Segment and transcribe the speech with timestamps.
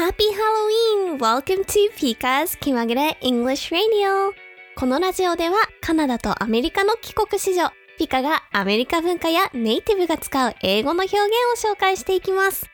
[0.00, 1.18] Happy Halloween!
[1.18, 4.32] Welcome to Pika's 気まぐれ English Radio!
[4.74, 12.64] このラジオではカナダとアメリカの帰国子女、ピカがアメリカ文化やネイティブが使う英語の表現を紹介していきます。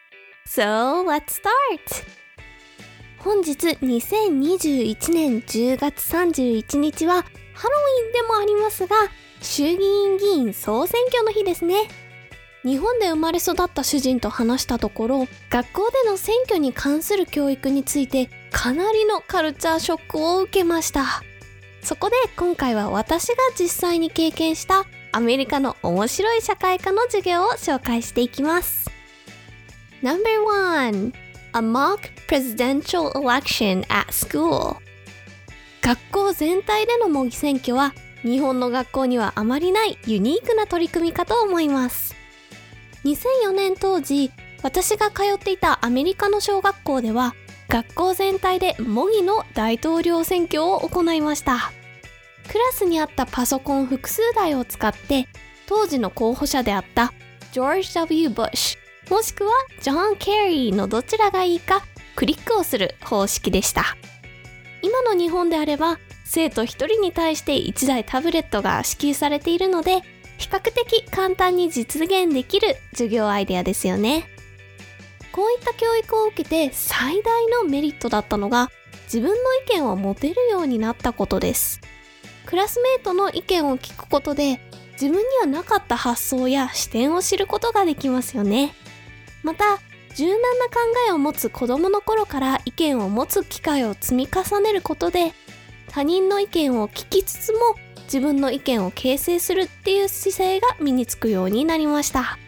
[0.47, 2.07] So, let's start!
[3.19, 7.25] 本日2021年10月31日は
[7.55, 8.95] ハロウィンでもありますが、
[9.43, 11.89] 衆議院議員総選挙の日ですね。
[12.67, 21.23] 日本で生まれ育った主人と話したところ学校での選挙に関する教育についてかなりのカルチャーショックを受けました。
[21.81, 28.91] そこで今回は私が実際に経験したアメリカの面白い社会科の授業を紹介していきます。
[30.03, 31.13] No.1
[31.55, 34.75] A mock presidential election at school.
[35.83, 42.26] 学校全体での模擬選挙は日本の学校にはあまりないユニークな取り組みかと思います。
[43.07, 47.37] 2004年当時私が通っていたアメリカの小学校では
[47.69, 51.73] 学校全体で模擬の大統領選挙を行いました。
[52.49, 55.29] クラスにあったパソコン複数台を使って
[55.67, 57.13] 当時の候補者であった
[57.53, 61.85] ジョージ・ W・ ブッシュもしくはジョン・ケリーのどちらがいいか
[62.15, 63.85] クリックをする方式でした。
[64.83, 70.03] 今の日本であれば生徒1人に対して1台タブレットが支給されているので
[70.39, 74.29] 比較的簡単に実現できる授業アイデアですよね。
[75.33, 78.71] こういった教育を受けて最大のメリットだったのが
[79.05, 81.81] 自分の意見を持てるようになったことです。
[82.47, 84.61] クラスメートの意見を聞くことで
[84.93, 88.75] 自分にはなかった発想や視点を知ることができますよね。
[89.43, 89.79] また
[90.15, 95.35] 柔軟な考えを持つ子供の頃から意見を持つ機会を積み重ねることで
[95.89, 97.77] 他人の意見を聞きつつも
[98.07, 102.39] 自分の意見を形成するっていう姿勢が身につくようになりました。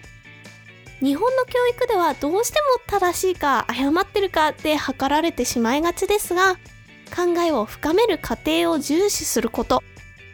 [1.01, 6.57] 日本の教育ではどうしても正しいか誤ってるかって測られてしまいがちですが
[7.15, 9.85] 考えを深める過程を重視すること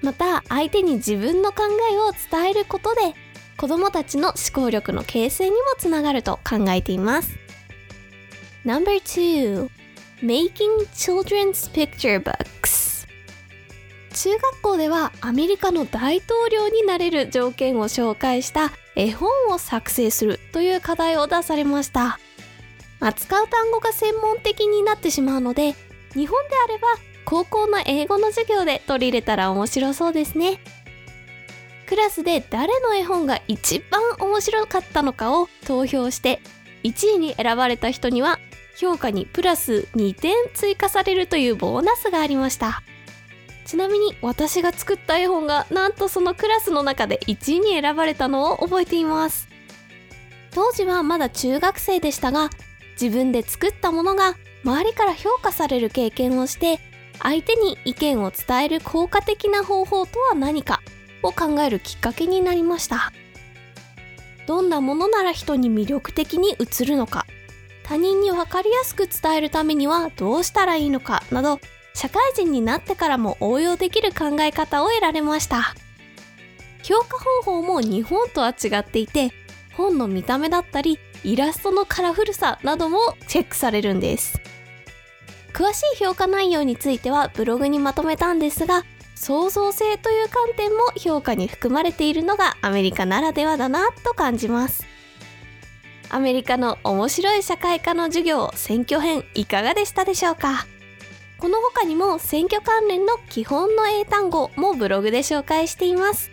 [0.01, 3.15] また相手に自分の考えを伝えることで
[3.59, 7.39] 子どもたちの思考力の形成にもつながると考えています。
[8.65, 9.69] No.2
[10.23, 12.54] Making Children's Picture Book
[14.15, 22.19] 中学校ではアメリカの大統領になれる条件を紹介した絵本を作成するという課題を出されました。
[23.01, 25.75] 扱う単語が専門的になってしまうので
[26.15, 26.87] 日本であれば
[27.25, 30.61] 高校の英語の授業で取り入れたら面白そうですね。
[31.87, 36.41] クラスで誰の絵本が一番面白かったのかを投票して
[36.85, 38.39] 1位に選ばれた人には
[38.77, 42.83] 評価にプラス2点追加されるというボーナスがありました。
[43.65, 49.49] ちなみに私が作った絵本がなんとそのクラスの中で1位に選ばれたのを覚えています。
[50.53, 52.51] 当時はまだ中学生でしたが
[53.01, 56.79] 自分で作ったものが周りから評価される経験をして
[57.21, 60.81] 相手に意見を伝える効果的な方法とは何か
[61.23, 63.13] を考えるきっかけになりました。
[64.47, 67.27] どんなものなら人に魅力的に映るのか
[67.83, 71.61] 他人に分かりやすく伝えるためにはどうしたらいいのかなど
[71.95, 75.75] 社会人になってからも応用できる考え方を得られました。
[76.83, 79.33] 評価方法も日本とは違っていて
[79.75, 84.39] 本の見た目だったりイラストのカラフルさなどもチェックされるんです。
[85.55, 88.85] 詳しい評価内容についてはブログにまとめたんですが
[89.15, 94.85] 創造性という観点も評価に含まれているのがアメリカならではだなと感じます。
[96.11, 100.67] アメリカの面白い社会科の授業選挙編いかがでしたでしょうか？
[101.45, 106.31] この他にも選挙関連の基本の英単語もブログで紹介しています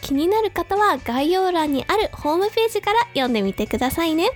[0.00, 4.30] 気になる方は概要欄にあるホームページから読んでみてくださいね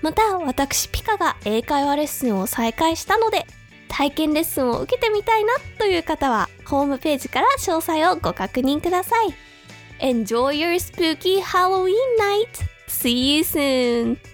[0.00, 3.44] また私ピカが英会話レッスンを再開したので
[3.88, 9.34] 体験レッスンを受けてみたいなという方はホームページから詳細をご確認ください
[10.00, 12.48] Enjoy your spooky Halloween night!
[12.88, 14.33] See you soon!